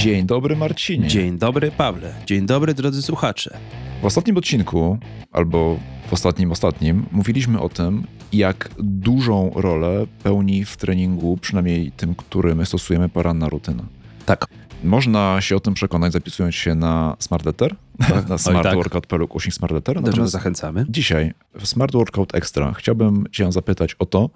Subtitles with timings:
[0.00, 1.08] Dzień dobry Marcinie.
[1.08, 2.14] Dzień dobry Pawle.
[2.26, 3.58] Dzień dobry drodzy słuchacze.
[4.02, 4.98] W ostatnim odcinku,
[5.32, 5.78] albo
[6.08, 12.54] w ostatnim ostatnim, mówiliśmy o tym, jak dużą rolę pełni w treningu, przynajmniej tym, który
[12.54, 13.82] my stosujemy, poranna rutyna.
[14.26, 14.46] Tak.
[14.84, 17.76] Można się o tym przekonać, zapisując się na Smart Letter,
[18.28, 20.02] na smartworkout.pl ukośnik Smart Letter.
[20.02, 20.86] Do czego zachęcamy.
[20.88, 24.30] Dzisiaj w Smart Workout Extra chciałbym Cię zapytać o to,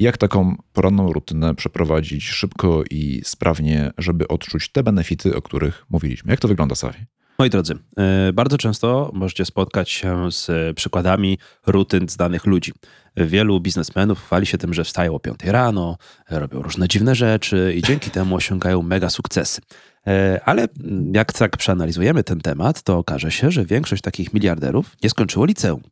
[0.00, 6.30] jak taką poranną rutynę przeprowadzić szybko i sprawnie, żeby odczuć te benefity, o których mówiliśmy.
[6.30, 6.98] Jak to wygląda, Sawi?
[7.38, 12.72] Moi drodzy, e, bardzo często możecie spotkać się z przykładami rutyn znanych ludzi.
[13.16, 15.96] Wielu biznesmenów chwali się tym, że wstają o 5 rano,
[16.30, 19.60] robią różne dziwne rzeczy i dzięki temu osiągają mega sukcesy.
[20.06, 20.68] E, ale
[21.12, 25.82] jak tak przeanalizujemy ten temat, to okaże się, że większość takich miliarderów nie skończyło liceum.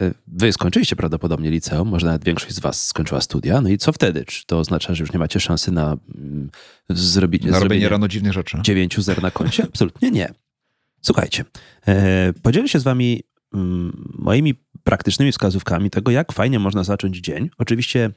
[0.00, 3.92] E, wy skończyliście prawdopodobnie liceum, może nawet większość z was skończyła studia, no i co
[3.92, 4.24] wtedy?
[4.24, 6.50] Czy to oznacza, że już nie macie szansy na mm,
[6.88, 8.58] zrobienie, na robienie rano dziwnych rzeczy?
[8.62, 9.64] Dziewięciu zer na koncie?
[9.72, 10.32] Absolutnie nie.
[11.02, 11.44] Słuchajcie,
[11.88, 13.22] e, podzielę się z wami
[13.54, 17.50] mm, moimi praktycznymi wskazówkami tego, jak fajnie można zacząć dzień.
[17.58, 18.10] Oczywiście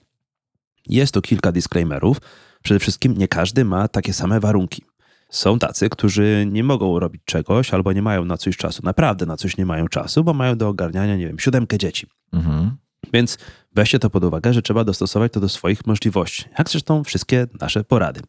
[0.87, 2.17] jest to kilka disclaimerów.
[2.63, 4.83] Przede wszystkim nie każdy ma takie same warunki.
[5.31, 8.81] Są tacy, którzy nie mogą robić czegoś albo nie mają na coś czasu.
[8.83, 12.07] Naprawdę na coś nie mają czasu, bo mają do ogarniania, nie wiem, siódemkę dzieci.
[12.33, 12.77] Mhm.
[13.13, 13.37] Więc
[13.75, 16.45] weźcie to pod uwagę, że trzeba dostosować to do swoich możliwości.
[16.57, 18.21] Jak zresztą wszystkie nasze porady.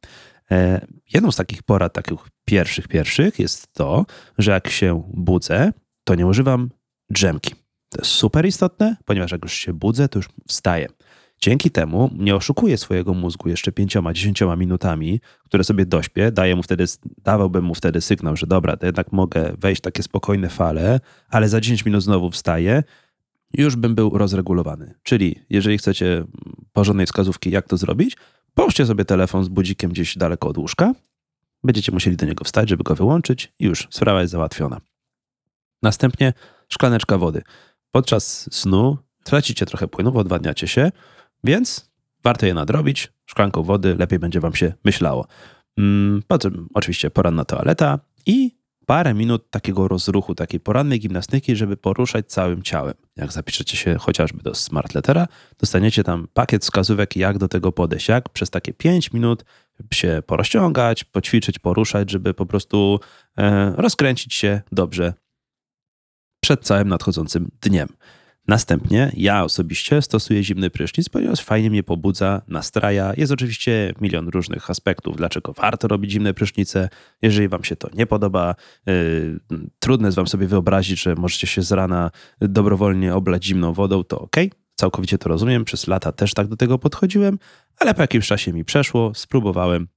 [0.51, 4.07] E, jedną z takich porad, takich pierwszych, pierwszych jest to,
[4.39, 5.73] że jak się budzę,
[6.05, 6.71] to nie używam
[7.11, 7.55] drzemki.
[7.89, 10.89] To jest super istotne, ponieważ jak już się budzę, to już wstaję.
[11.43, 16.63] Dzięki temu nie oszukuję swojego mózgu jeszcze pięcioma, dziesięcioma minutami, które sobie dośpię, daję mu
[16.63, 16.85] wtedy,
[17.19, 21.61] dawałbym mu wtedy sygnał, że dobra, to jednak mogę wejść takie spokojne fale, ale za
[21.61, 22.83] 10 minut znowu wstaję,
[23.55, 24.95] już bym był rozregulowany.
[25.03, 26.25] Czyli jeżeli chcecie
[26.73, 28.17] porządnej wskazówki, jak to zrobić,
[28.55, 30.93] połóżcie sobie telefon z budzikiem gdzieś daleko od łóżka,
[31.65, 34.81] będziecie musieli do niego wstać, żeby go wyłączyć i już, sprawa jest załatwiona.
[35.83, 36.33] Następnie
[36.69, 37.43] szklaneczka wody.
[37.91, 40.91] Podczas snu tracicie trochę płynu, odwadniacie się,
[41.45, 41.93] więc
[42.25, 43.13] warto je nadrobić.
[43.27, 45.27] Szklanką wody lepiej będzie wam się myślało.
[45.79, 52.27] Mm, potem oczywiście poranna toaleta i parę minut takiego rozruchu, takiej porannej gimnastyki, żeby poruszać
[52.27, 52.95] całym ciałem.
[53.17, 58.09] Jak zapiszecie się chociażby do Smart Lettera, dostaniecie tam pakiet wskazówek, jak do tego podejść,
[58.09, 59.45] jak przez takie 5 minut
[59.93, 63.01] się porozciągać, poćwiczyć, poruszać, żeby po prostu
[63.39, 65.15] e, rozkręcić się dobrze
[66.41, 67.89] przed całym nadchodzącym dniem.
[68.49, 73.13] Następnie ja osobiście stosuję zimny prysznic, ponieważ fajnie mnie pobudza, nastraja.
[73.17, 76.89] Jest oczywiście milion różnych aspektów, dlaczego warto robić zimne prysznice.
[77.23, 78.55] Jeżeli wam się to nie podoba,
[78.87, 79.41] yy,
[79.79, 82.11] trudno jest wam sobie wyobrazić, że możecie się z rana
[82.41, 84.37] dobrowolnie oblać zimną wodą, to ok,
[84.75, 85.65] całkowicie to rozumiem.
[85.65, 87.39] Przez lata też tak do tego podchodziłem,
[87.79, 89.89] ale po jakimś czasie mi przeszło, spróbowałem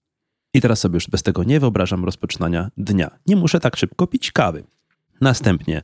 [0.53, 3.11] i teraz sobie już bez tego nie wyobrażam rozpoczynania dnia.
[3.27, 4.63] Nie muszę tak szybko pić kawy.
[5.21, 5.81] Następnie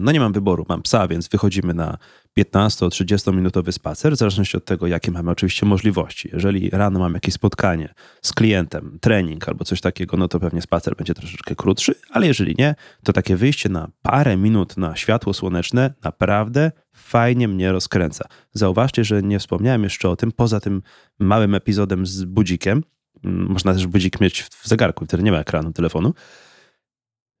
[0.00, 1.98] no nie mam wyboru, mam psa, więc wychodzimy na
[2.38, 6.30] 15-30 minutowy spacer, w zależności od tego, jakie mamy oczywiście możliwości.
[6.32, 10.96] Jeżeli rano mam jakieś spotkanie z klientem, trening albo coś takiego, no to pewnie spacer
[10.96, 15.94] będzie troszeczkę krótszy, ale jeżeli nie, to takie wyjście na parę minut na światło słoneczne
[16.04, 18.24] naprawdę fajnie mnie rozkręca.
[18.52, 20.82] Zauważcie, że nie wspomniałem jeszcze o tym, poza tym
[21.18, 22.82] małym epizodem z budzikiem,
[23.24, 26.14] można też budzik mieć w zegarku, wtedy nie ma ekranu telefonu,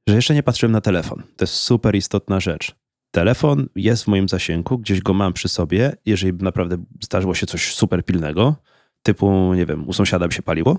[0.08, 1.22] że jeszcze nie patrzyłem na telefon.
[1.36, 2.74] To jest super istotna rzecz.
[3.10, 7.74] Telefon jest w moim zasięgu, gdzieś go mam przy sobie, jeżeli naprawdę zdarzyło się coś
[7.74, 8.56] super pilnego,
[9.02, 10.78] typu, nie wiem, u sąsiada by się paliło,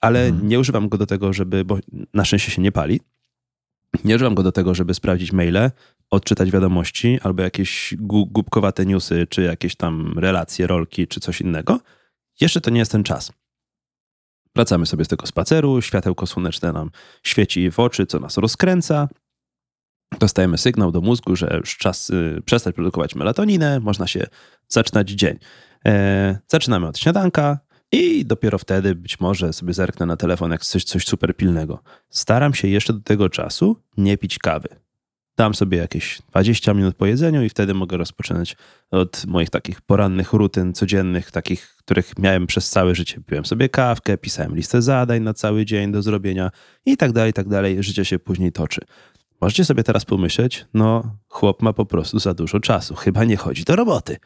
[0.00, 0.48] ale hmm.
[0.48, 1.78] nie używam go do tego, żeby, bo
[2.14, 3.00] na szczęście się nie pali,
[4.04, 5.70] nie używam go do tego, żeby sprawdzić maile,
[6.10, 11.80] odczytać wiadomości albo jakieś głupkowate newsy, czy jakieś tam relacje, rolki, czy coś innego.
[12.40, 13.32] Jeszcze to nie jest ten czas.
[14.58, 16.90] Wracamy sobie z tego spaceru, światełko słoneczne nam
[17.22, 19.08] świeci w oczy, co nas rozkręca.
[20.18, 24.26] Dostajemy sygnał do mózgu, że już czas y, przestać produkować melatoninę, można się
[24.68, 25.38] zaczynać dzień.
[25.86, 27.58] E, zaczynamy od śniadanka
[27.92, 31.82] i dopiero wtedy być może sobie zerknę na telefon, jak coś, coś super pilnego.
[32.10, 34.68] Staram się jeszcze do tego czasu nie pić kawy.
[35.38, 38.56] Dam sobie jakieś 20 minut po jedzeniu i wtedy mogę rozpoczynać
[38.90, 43.20] od moich takich porannych rutyn codziennych, takich, których miałem przez całe życie.
[43.26, 46.50] Piłem sobie kawkę, pisałem listę zadań na cały dzień do zrobienia
[46.86, 47.82] i tak dalej, i tak dalej.
[47.82, 48.80] Życie się później toczy.
[49.40, 53.64] Możecie sobie teraz pomyśleć, no chłop ma po prostu za dużo czasu, chyba nie chodzi
[53.64, 54.16] do roboty.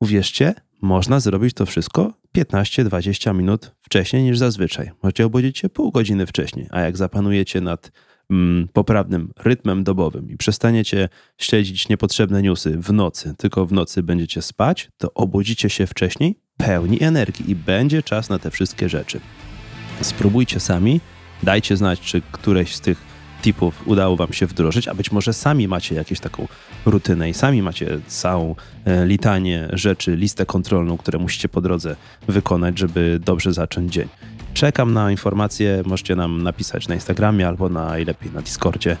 [0.00, 4.90] Uwierzcie, można zrobić to wszystko 15-20 minut wcześniej niż zazwyczaj.
[5.02, 7.90] Możecie obudzić się pół godziny wcześniej, a jak zapanujecie nad
[8.30, 11.08] Mm, poprawnym rytmem dobowym i przestaniecie
[11.38, 17.02] śledzić niepotrzebne newsy w nocy, tylko w nocy będziecie spać, to obudzicie się wcześniej pełni
[17.02, 19.20] energii i będzie czas na te wszystkie rzeczy.
[20.00, 21.00] Spróbujcie sami,
[21.42, 23.02] dajcie znać, czy któreś z tych
[23.42, 26.48] tipów udało Wam się wdrożyć, a być może sami macie jakąś taką
[26.86, 28.54] rutynę i sami macie całą
[28.84, 31.96] e, litanię rzeczy, listę kontrolną, które musicie po drodze
[32.28, 34.08] wykonać, żeby dobrze zacząć dzień.
[34.58, 38.96] Czekam na informacje, możecie nam napisać na Instagramie albo najlepiej na Discordzie.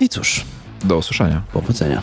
[0.00, 0.44] I cóż.
[0.84, 1.42] Do usłyszenia.
[1.52, 2.02] Powodzenia.